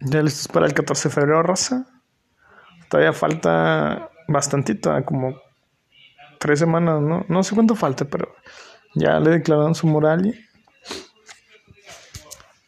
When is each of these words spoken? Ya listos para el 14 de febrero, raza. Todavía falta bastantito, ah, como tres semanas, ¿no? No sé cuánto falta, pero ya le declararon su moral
Ya 0.00 0.22
listos 0.22 0.48
para 0.48 0.66
el 0.66 0.74
14 0.74 1.08
de 1.08 1.14
febrero, 1.14 1.42
raza. 1.42 1.86
Todavía 2.88 3.12
falta 3.12 4.10
bastantito, 4.28 4.90
ah, 4.90 5.04
como 5.04 5.34
tres 6.38 6.58
semanas, 6.58 7.00
¿no? 7.00 7.24
No 7.28 7.42
sé 7.42 7.54
cuánto 7.54 7.74
falta, 7.74 8.06
pero 8.06 8.34
ya 8.94 9.20
le 9.20 9.30
declararon 9.30 9.74
su 9.74 9.86
moral 9.86 10.34